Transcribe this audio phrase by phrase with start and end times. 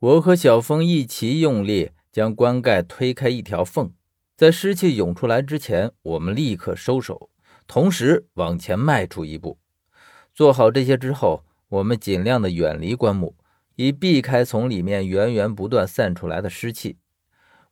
[0.00, 3.92] 我和小峰一起用力将棺盖推开一条缝，
[4.36, 7.30] 在湿气涌出来之前，我们立刻收手，
[7.66, 9.58] 同时往前迈出一步。
[10.34, 13.36] 做好这些之后，我们尽量的远离棺木，
[13.76, 16.98] 以避开从里面源源不断散出来的湿气。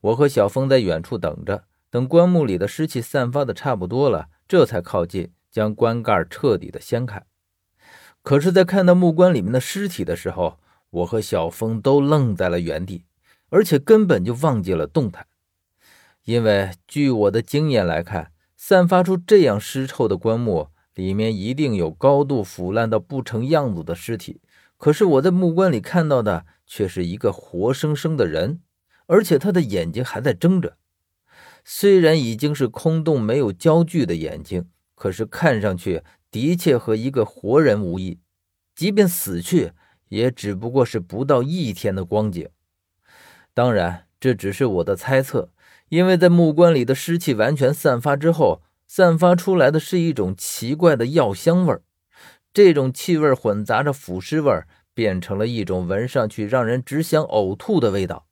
[0.00, 7.22] 我和小峰在远处等着，等棺木里的湿气散发的差不多了，这才靠近，将棺盖彻底的掀开。
[8.22, 10.58] 可是，在看到木棺里面的尸体的时候，
[10.92, 13.04] 我和小峰都愣在了原地，
[13.50, 15.26] 而且根本就忘记了动弹。
[16.24, 24.40] 因为据我的经验来看，散发出这样尸臭的棺木里面一定有高度腐烂到不成样子的尸体。
[24.76, 28.60] 可是我在木棺里看到的却是一个活生生的人，
[29.06, 30.76] 而且他的眼睛还在睁着。
[31.64, 36.02] 虽然已经是空洞没有焦距的眼睛，可是看上去。
[36.32, 38.18] 的确和一个活人无异，
[38.74, 39.72] 即便死去，
[40.12, 42.46] 也只不过是不到一天的光景。
[43.54, 45.48] 当然，这只是我的猜测，
[45.88, 51.80] 因为在木棺里的湿气完全散发之后，散发出来的是一种奇怪的药香味儿。
[52.52, 58.26] 这种气味混杂着腐尸味儿，变成了一种闻上去让人只想呕吐的味道。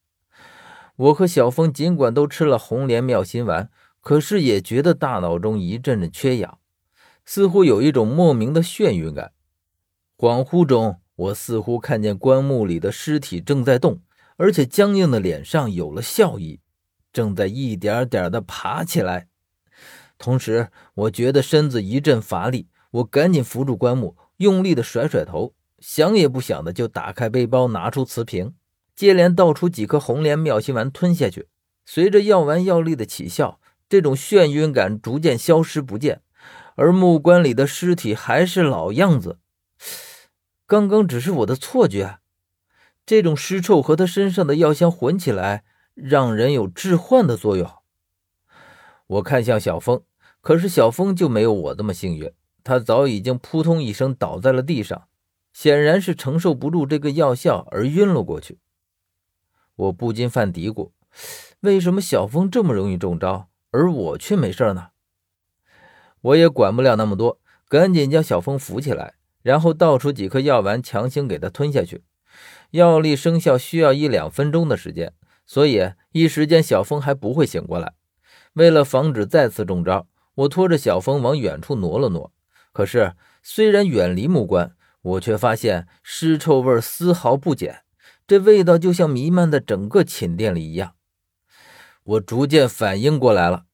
[0.97, 3.71] 我和小峰尽管都吃了红莲妙心丸，
[4.03, 6.59] 可是也觉得大脑中一阵阵缺氧。
[7.25, 9.33] 似乎有一种莫名的眩晕感，
[10.19, 14.01] 恍惚中，我似乎看见棺木里的尸体正在动，
[14.39, 16.61] 而且僵硬的脸上有了笑意，
[17.13, 19.29] 正在一点点的爬起来。
[20.17, 28.55] 同时，我觉得身子一阵乏力，我赶紧扶住棺木，用力的甩甩头，想也不想的就打开背包，拿出瓷瓶，
[28.97, 31.49] 接连倒出几颗红莲妙心丸吞下去。
[31.85, 36.23] 随着药丸药力的起效，这种眩晕感逐渐消失不见。
[36.77, 39.39] 而木棺里的尸体还是老样子，
[40.71, 42.21] 刚刚只是我的错觉。
[43.05, 47.69] 这种尸臭和他身上的药香混起来，让人有致幻的作用。
[49.09, 50.05] 我看向小峰，
[50.41, 55.09] 可是小峰就没有我这么幸运，他早已经扑通一声倒在了地上，
[55.53, 58.61] 显然是承受不住这个药效而晕了过去。
[59.75, 60.93] 我不禁犯嘀咕：
[61.63, 64.91] 为什么小峰这么容易中招，而我却没事呢？
[66.21, 72.03] 我也管不了那么多，赶紧将小峰扶起来，然后倒出几颗药丸，强行给他吞下去。
[72.71, 75.13] 药力生效需要一两分钟的时间，
[75.47, 77.95] 所以一时间小峰还不会醒过来。
[78.55, 82.33] 为了防止再次中招，我拖着小峰往远处挪了挪。
[82.73, 87.83] 可是，虽然远离木棺，我却发现尸臭味丝毫不减，
[88.27, 90.95] 这味道就像弥漫在整个寝殿里一样。
[92.03, 93.65] 我逐渐反应过来了，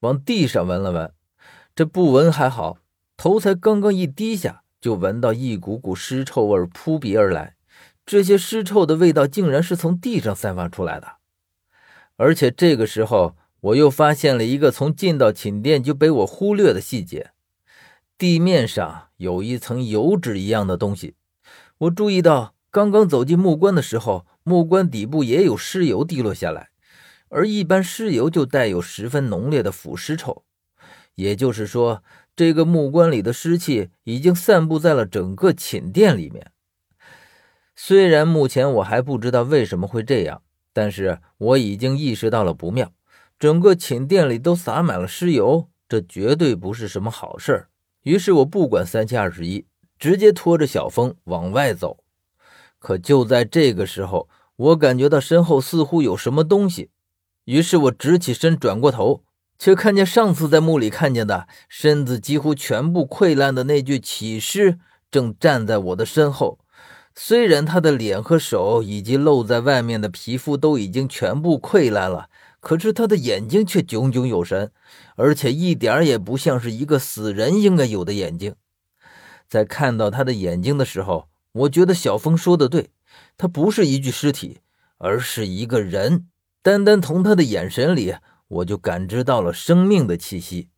[0.00, 1.12] 往地上闻了闻。
[1.76, 2.78] 这不闻还好，
[3.16, 7.56] 头才刚刚一低下，就闻到一股股尸臭味扑鼻而来。
[8.04, 11.14] 这些尸臭的味道竟然是从地上散发出来的，
[12.18, 17.30] 而且这个时候我又发现了一个从进到寝殿就被我忽略的细节：
[18.18, 21.14] 地面上有一层油脂一样的东西。
[21.78, 26.68] 我注意到，刚刚走进木棺的时候，木棺底部也有尸油滴落下来，
[27.30, 30.44] 而一般尸油就带有十分浓烈的腐尸臭。
[31.14, 32.02] 也就是说，
[32.34, 36.50] 这个木棺里的尸气已经散布在了整个寝殿里面。
[37.76, 40.42] 虽然目前我还不知道为什么会这样，
[40.72, 42.92] 但是我已经意识到了不妙。
[43.38, 47.68] 整个寝殿里都洒满了尸油，这绝对不是什么好事儿。
[48.02, 49.66] 于是我不管三七二十一，
[49.98, 52.04] 直接拖着小风往外走。
[52.78, 56.90] 可就在这个时候，我感觉到身后似乎有什么东西，
[57.44, 59.24] 于是我直起身，转过头。
[59.58, 64.78] 却看见上次在墓里看见的身子几乎全部溃烂的那具起尸，
[65.10, 66.58] 正站在我的身后。
[67.14, 72.28] 虽然他的脸和手以及露在外面的皮肤都已经全部溃烂了，
[72.58, 74.72] 可是他的眼睛却炯炯有神，
[75.14, 78.56] 而且一点也不像是一个死人应该有的眼睛。
[79.48, 82.90] 在看到他的眼睛的时候，我觉得小峰说的对，
[83.38, 84.58] 他不是一具尸体，
[84.98, 86.26] 而是一个人。
[86.60, 88.16] 单单从他的眼神里。
[88.48, 90.68] 我就感知到了生命的气息，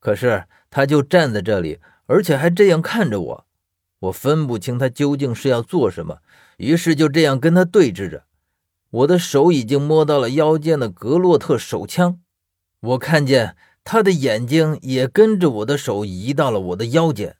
[0.00, 3.46] 可是他就站在这里，而且还这样看着我，
[4.00, 6.18] 我分不清他究竟是要做什么，
[6.56, 8.24] 于是就这样跟他对峙着。
[8.90, 12.20] 我的手已经摸到了腰间的格洛特手枪，
[12.80, 17.36] 我看见他的眼睛也跟着我的手移到了我的腰间，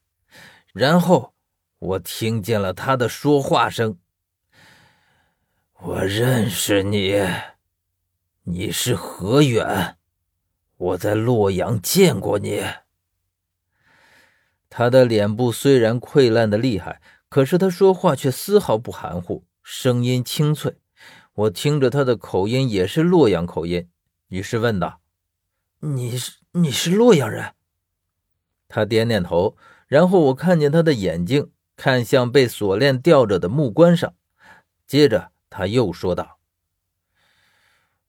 [0.72, 1.32] 然后
[1.78, 3.98] 我听见了他的说话声
[5.80, 7.22] ：“我认识你。”
[8.46, 9.96] 你是何远？
[10.76, 12.62] 我在洛阳见过你。
[14.68, 17.00] 他的脸部虽然溃烂的厉害，
[17.30, 20.76] 可是他说话却丝毫不含糊，声音清脆，
[21.32, 23.88] 我听着他的口音也是洛阳口音，
[24.28, 25.00] 于是问道
[25.80, 27.54] ：“你是你是洛阳人？”
[28.68, 29.56] 他点点头，
[29.86, 34.14] 然后我看见他的眼睛看向被锁链吊着的木棺上，
[34.86, 36.38] 接着他又说道：“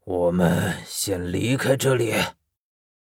[0.05, 2.13] 我们先离开这里。”